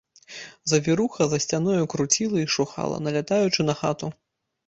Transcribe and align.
Завіруха 0.65 1.27
за 1.27 1.39
сцяною 1.43 1.83
круціла 1.93 2.41
і 2.43 2.47
шугала, 2.55 2.97
налятаючы 3.09 3.61
на 3.69 3.79
хату. 3.83 4.13